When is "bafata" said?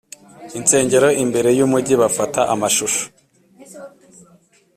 2.01-2.41